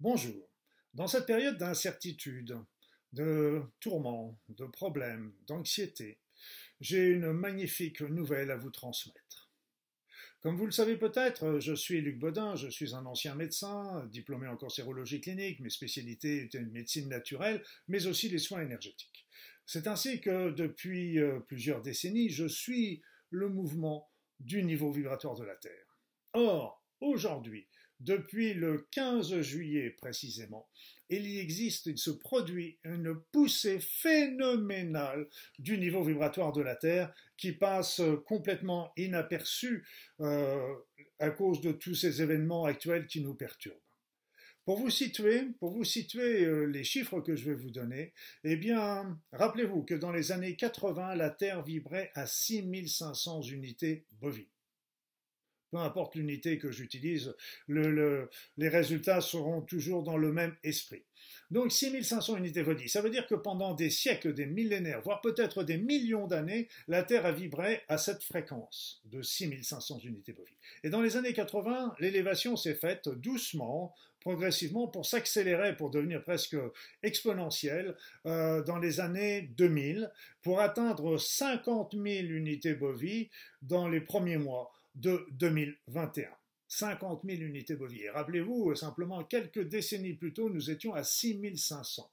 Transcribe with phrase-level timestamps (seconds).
[0.00, 0.48] Bonjour.
[0.94, 2.56] Dans cette période d'incertitude,
[3.12, 6.20] de tourments, de problèmes, d'anxiété,
[6.80, 9.50] j'ai une magnifique nouvelle à vous transmettre.
[10.40, 14.46] Comme vous le savez peut-être, je suis Luc Baudin, je suis un ancien médecin, diplômé
[14.46, 19.26] en cancérologie clinique, mes spécialités étaient une médecine naturelle, mais aussi les soins énergétiques.
[19.66, 24.08] C'est ainsi que depuis euh, plusieurs décennies, je suis le mouvement
[24.38, 25.98] du niveau vibratoire de la Terre.
[26.34, 27.66] Or, aujourd'hui,
[28.00, 30.68] depuis le 15 juillet précisément,
[31.10, 37.12] il y existe, il se produit une poussée phénoménale du niveau vibratoire de la Terre
[37.36, 39.86] qui passe complètement inaperçue
[40.20, 40.74] euh,
[41.18, 43.80] à cause de tous ces événements actuels qui nous perturbent.
[44.68, 48.12] Pour vous situer, pour euh, les chiffres que je vais vous donner,
[48.44, 54.44] eh bien, rappelez-vous que dans les années 80, la Terre vibrait à 6500 unités bovines
[55.70, 57.34] peu importe l'unité que j'utilise,
[57.68, 61.02] les résultats seront toujours dans le même esprit.
[61.50, 65.62] Donc 6500 unités bovines, ça veut dire que pendant des siècles, des millénaires, voire peut-être
[65.62, 70.54] des millions d'années, la Terre a vibré à cette fréquence de 6500 unités bovines.
[70.84, 76.56] Et dans les années 80, l'élévation s'est faite doucement, progressivement, pour s'accélérer, pour devenir presque
[77.02, 80.10] exponentielle, euh, dans les années 2000,
[80.42, 83.28] pour atteindre 50 000 unités bovines
[83.62, 86.28] dans les premiers mois de 2021.
[86.68, 88.10] 50 000 unités bovines.
[88.12, 92.10] Rappelez-vous, simplement quelques décennies plus tôt, nous étions à 6 500.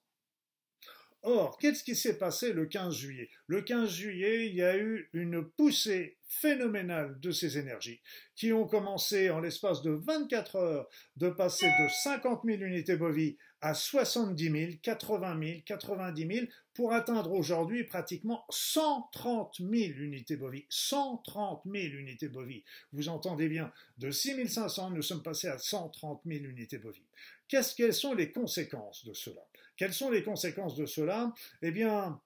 [1.28, 3.32] Or, qu'est-ce qui s'est passé le 15 juillet?
[3.48, 8.00] Le 15 juillet, il y a eu une poussée phénoménale de ces énergies
[8.36, 13.38] qui ont commencé en l'espace de 24 heures de passer de 50 000 unités bovies
[13.62, 20.68] à 70 000, 80 000, 90 000 pour atteindre aujourd'hui pratiquement 130 000 unités bovies.
[20.70, 22.64] 130 000 unités bovies.
[22.94, 27.02] Vous entendez bien, de 6 500, nous sommes passés à 130 000 unités bovies.
[27.48, 29.42] Qu'est-ce, quelles sont les conséquences de cela?
[29.78, 31.34] Quelles sont les conséquences de cela?
[31.62, 32.20] Eh bien,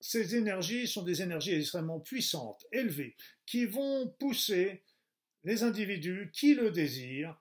[0.00, 3.16] ces énergies sont des énergies extrêmement puissantes, élevées,
[3.46, 4.82] qui vont pousser
[5.44, 7.36] les individus qui le désirent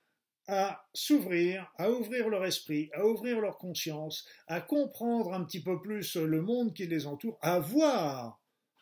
[0.48, 5.82] à s'ouvrir, à ouvrir leur esprit, à ouvrir leur conscience, à comprendre un petit peu
[5.82, 8.40] plus le monde qui les entoure, à voir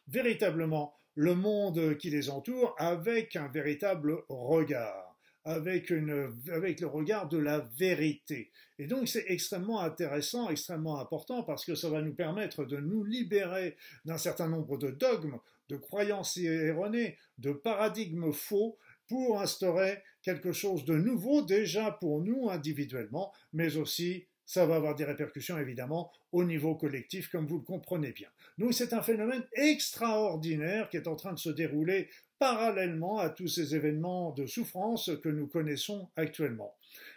[0.07, 5.14] véritablement le monde qui les entoure avec un véritable regard
[5.45, 8.51] avec, le regard de la vérité.
[8.79, 13.03] Et donc c'est extrêmement intéressant, extrêmement important, parce que ça va nous permettre de nous
[13.03, 15.39] libérer d'un certain nombre de dogmes,
[15.69, 22.49] de croyances erronées, de paradigmes faux, pour instaurer quelque chose de nouveau déjà pour nous
[22.49, 27.63] individuellement, mais aussi ça va avoir des répercussions évidemment au niveau collectif, comme vous le
[27.63, 28.29] comprenez bien.
[28.57, 32.09] Donc c'est un phénomène extraordinaire qui est en train de se dérouler
[32.39, 36.75] parallèlement à tous ces événements de souffrance que nous connaissons actuellement.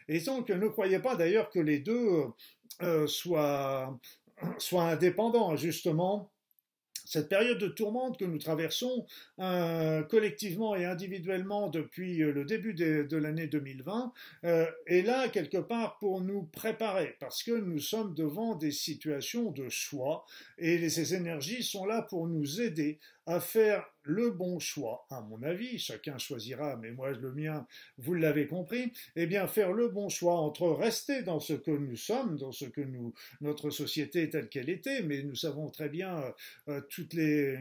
[0.09, 2.25] Et donc ne croyez pas d'ailleurs que les deux
[2.83, 3.99] euh, soient,
[4.73, 6.31] indépendants, justement
[7.09, 9.07] cette période de tourmente que nous traversons
[9.41, 14.13] euh, collectivement et individuellement depuis euh, le début de, l'année 2020
[14.45, 19.51] euh, est là quelque part pour nous préparer parce que nous sommes devant des situations
[19.53, 20.27] de choix
[20.59, 25.43] et ces énergies sont là pour nous aider à faire le bon choix, à mon
[25.43, 27.67] avis, chacun choisira, mais moi le mien,
[27.99, 31.97] vous l'avez compris, eh bien faire le bon choix entre rester dans ce que nous
[31.97, 36.17] sommes, dans ce que nous, notre société telle qu'elle était, mais nous savons très bien
[36.17, 36.33] euh,
[36.69, 37.59] euh, toutes les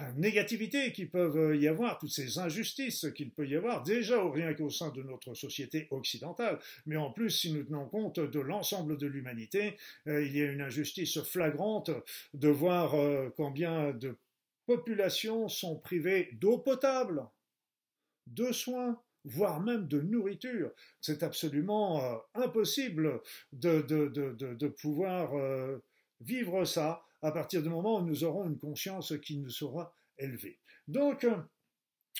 [0.00, 4.30] euh, négativités qui peuvent y avoir, toutes ces injustices qu'il peut y avoir, déjà au
[4.30, 8.38] rien qu'au sein de notre société occidentale, mais en plus, si nous tenons compte de
[8.38, 11.90] l'ensemble de l'humanité, il y a une injustice flagrante
[12.32, 12.94] de voir
[13.36, 14.16] combien de
[14.68, 17.26] populations sont privées d'eau potable,
[18.26, 20.70] de soins, voire même de nourriture.
[21.00, 25.82] C'est absolument euh, impossible de, de, pouvoir euh,
[26.20, 30.58] vivre ça à partir du moment où nous aurons une conscience qui nous sera élevée.
[30.86, 31.26] Donc,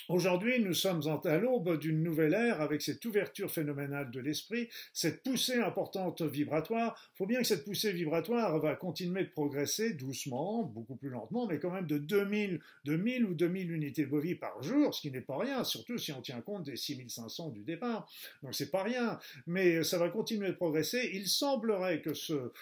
[0.08, 5.22] Aujourd'hui, nous sommes à l'aube d'une nouvelle ère avec cette ouverture phénoménale de l'esprit, cette
[5.22, 6.98] poussée importante vibratoire.
[7.14, 11.46] Il faut bien que cette poussée vibratoire va continuer de progresser doucement, beaucoup plus lentement,
[11.46, 15.20] mais quand même de 2000, 2000 ou 2000 unités bovies par jour, ce qui n'est
[15.20, 18.10] pas rien, surtout si on tient compte des 6500 du départ.
[18.42, 21.10] Donc c'est pas rien, mais ça va continuer de progresser.
[21.12, 22.52] Il semblerait que ce,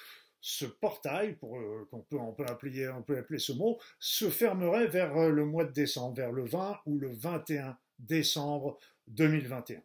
[0.48, 5.28] ce portail, euh, qu'on peut, appeler, on peut appeler ce mot, se fermerait vers euh,
[5.28, 8.78] le mois de décembre, vers le 20 ou le 21 décembre
[9.08, 9.82] 2021.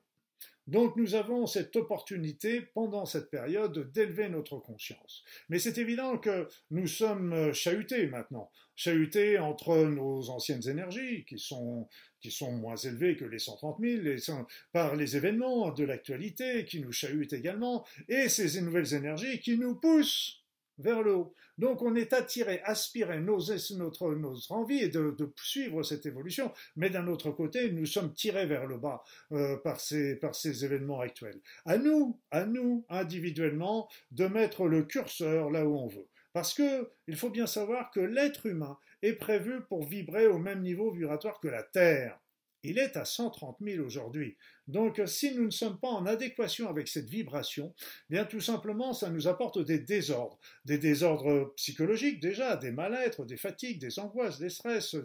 [0.67, 5.23] Donc nous avons cette opportunité pendant cette période d'élever notre conscience.
[5.49, 11.89] Mais c'est évident que nous sommes chahutés maintenant, chahutés entre nos anciennes énergies qui sont,
[12.19, 16.91] qui sont moins élevées que les 130 000 par les événements de l'actualité qui nous
[16.91, 20.40] chahutent également et ces nouvelles énergies qui nous poussent
[20.81, 21.33] vers le haut.
[21.57, 27.07] Donc on est attiré, aspiré, notre, notre envie est de, suivre cette évolution, mais d'un
[27.07, 31.39] autre côté, nous sommes tirés vers le bas euh, par, ces, par ces événements actuels.
[31.65, 36.07] À nous, à nous, individuellement, de mettre le curseur là où on veut.
[36.33, 40.61] Parce que il faut bien savoir que l'être humain est prévu pour vibrer au même
[40.61, 42.19] niveau vibratoire que la Terre.
[42.63, 44.37] Il est à 130 000 aujourd'hui.
[44.67, 47.73] Donc, si nous ne sommes pas en adéquation avec cette vibration,
[48.09, 53.37] bien tout simplement, ça nous apporte des désordres, des désordres psychologiques déjà, des mal-être, des
[53.37, 54.95] fatigues, des angoisses, des stress.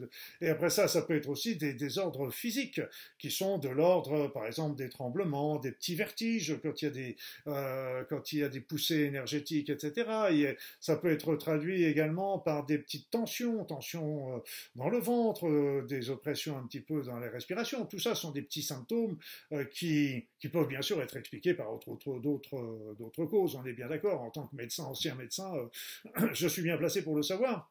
[0.41, 2.81] Et après ça, ça peut être aussi des désordres physiques
[3.19, 6.91] qui sont de l'ordre, par exemple, des tremblements, des petits vertiges quand il y a
[6.91, 7.17] des,
[7.49, 10.09] euh, quand il y a des poussées énergétiques, etc.
[10.33, 14.39] Et ça peut être traduit également par des petites tensions, tensions euh,
[14.77, 17.46] dans le ventre, euh, des oppressions un petit peu dans les respirations.
[17.89, 19.19] Tout ça sont des petits symptômes
[19.53, 23.57] euh, qui, peuvent bien sûr être expliqués par d'autres causes.
[23.57, 27.03] On est bien d'accord, en tant que médecin, ancien médecin, euh, je suis bien placé
[27.03, 27.71] pour le savoir.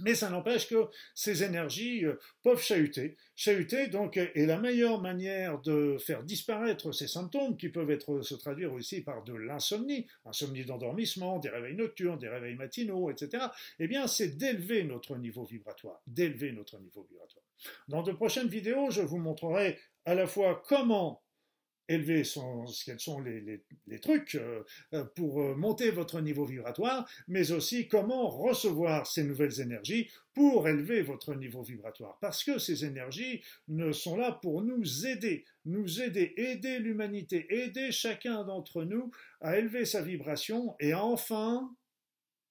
[0.00, 3.16] Mais ça n'empêche que ces énergies euh, peuvent chahuter.
[3.36, 8.34] Chahuter, donc, est la meilleure manière de faire disparaître ces symptômes qui peuvent être, se
[8.34, 13.44] traduire aussi par de l'insomnie, insomnie d'endormissement, des réveils nocturnes, des réveils matinaux, etc.
[13.78, 17.44] Eh bien, c'est d'élever notre niveau vibratoire, d'élever notre niveau vibratoire.
[17.88, 21.22] Dans de prochaines vidéos, je vous montrerai à la fois comment
[21.88, 23.62] élever son, quels sont les,
[24.00, 24.62] trucs euh,
[24.92, 30.68] euh, pour euh, monter votre niveau vibratoire, mais aussi comment recevoir ces nouvelles énergies pour
[30.68, 32.18] élever votre niveau vibratoire.
[32.20, 37.90] Parce que ces énergies ne sont là pour nous aider, nous aider, aider l'humanité, aider
[37.90, 39.10] chacun d'entre nous
[39.40, 41.74] à élever sa vibration et enfin,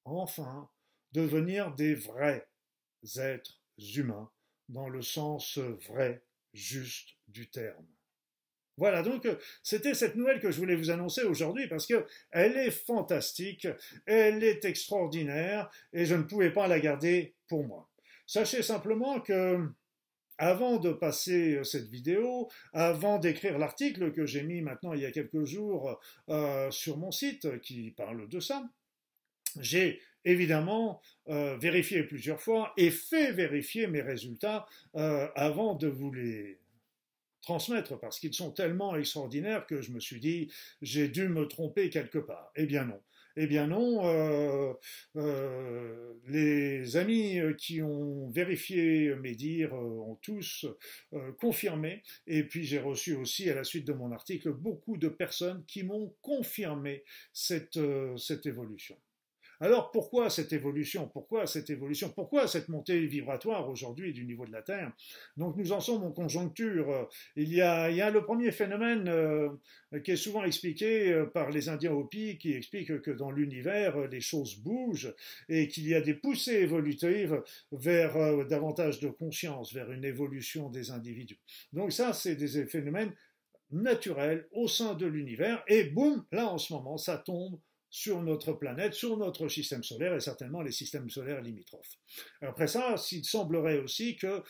[0.04, 0.69] enfin,
[1.13, 2.48] devenir des vrais
[3.18, 3.62] êtres
[3.95, 4.30] humains
[4.68, 6.24] dans le sens vrai,
[6.54, 7.86] juste du terme.
[8.77, 12.57] Voilà, donc euh, c'était cette nouvelle que je voulais vous annoncer aujourd'hui parce que elle
[12.57, 13.68] est fantastique,
[14.06, 17.89] elle est extraordinaire et je ne pouvais pas la garder pour moi.
[18.27, 19.68] Sachez simplement que
[20.38, 25.06] avant de passer euh, cette vidéo, avant d'écrire l'article que j'ai mis maintenant il y
[25.06, 26.00] a quelques jours
[26.30, 28.63] euh, sur mon site qui parle de ça,
[29.59, 36.59] j'ai évidemment vérifié plusieurs fois et fait vérifier mes résultats avant de vous les
[37.47, 40.51] transmettre parce qu'ils sont tellement extraordinaires que je me suis dit
[40.81, 42.51] j'ai dû me tromper quelque part.
[42.57, 42.99] Eh bien non.
[43.38, 44.73] Eh bien non, euh,
[45.15, 50.65] euh, les amis qui ont vérifié mes dires ont tous
[51.13, 55.07] euh, confirmé, et puis j'ai reçu aussi à la suite de mon article beaucoup de
[55.07, 57.79] personnes qui m'ont confirmé cette,
[58.17, 58.97] cette évolution.
[59.59, 61.07] Alors pourquoi cette évolution?
[61.07, 62.09] Pourquoi cette évolution?
[62.09, 64.92] Pourquoi cette montée vibratoire aujourd'hui du niveau de la Terre?
[65.36, 67.09] Donc nous en sommes en conjoncture.
[67.36, 69.50] Il y a, il y a le premier phénomène euh,
[70.04, 74.21] qui est souvent expliqué euh, par les Indiens Hopi qui explique que dans l'univers les
[74.21, 75.13] choses bougent
[75.50, 80.69] et qu'il y a des poussées évolutives vers euh, davantage de conscience, vers une évolution
[80.69, 81.39] des individus.
[81.74, 83.13] Donc ça, c'est des phénomènes
[83.71, 87.59] naturels au sein de l'univers et boum, là en ce moment, ça tombe
[87.97, 91.97] sur notre planète, sur notre système solaire et certainement les systèmes solaires limitrophes.
[92.41, 94.44] Après ça, il semblerait aussi que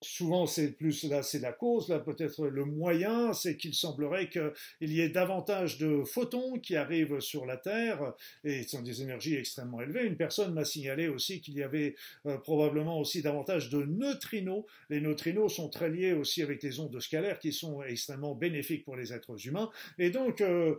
[0.00, 4.92] souvent c'est plus là c'est la cause là peut-être le moyen c'est qu'il semblerait qu'il
[4.92, 8.12] y ait davantage de photons qui arrivent sur la Terre
[8.44, 10.04] et sont des énergies extrêmement élevées.
[10.04, 14.66] Une personne m'a signalé aussi qu'il y avait euh, probablement aussi davantage de neutrinos.
[14.90, 18.96] Les neutrinos sont très liés aussi avec les ondes scalaires qui sont extrêmement bénéfiques pour
[18.96, 19.70] les êtres humains.
[19.98, 20.76] Et donc euh,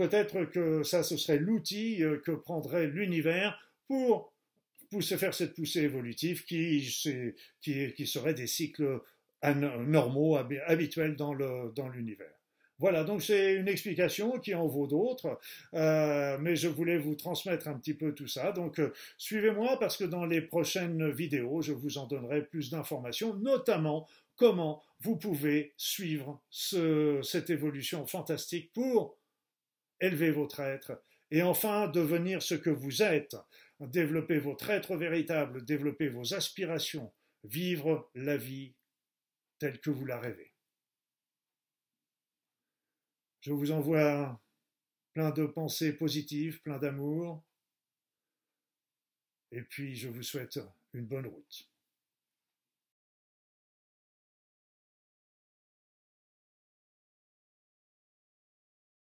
[0.00, 4.32] Peut-être que ça, ce serait l'outil euh, que prendrait l'univers pour
[4.90, 6.88] pousser, faire cette poussée évolutive qui,
[7.60, 9.02] qui, serait des cycles
[9.42, 11.34] normaux, habituels dans
[11.92, 12.32] l'univers.
[12.78, 15.38] Voilà, donc c'est une explication qui en vaut d'autres,
[15.74, 18.52] euh, mais je voulais vous transmettre un petit peu tout ça.
[18.52, 23.34] Donc euh, suivez-moi parce que dans les prochaines vidéos, je vous en donnerai plus d'informations,
[23.34, 29.19] notamment comment vous pouvez suivre ce, cette évolution fantastique pour
[30.00, 33.36] élever votre être, et enfin devenir ce que vous êtes,
[33.80, 37.12] développer votre être véritable, développer vos aspirations,
[37.44, 38.74] vivre la vie
[39.58, 40.52] telle que vous la rêvez.
[43.40, 44.40] Je vous envoie
[45.14, 47.42] plein de pensées positives, plein d'amour,
[49.52, 50.60] et puis je vous souhaite
[50.92, 51.69] une bonne route.